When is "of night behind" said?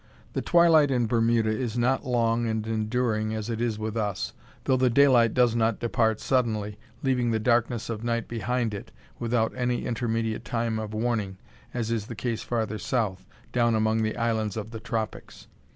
7.87-8.73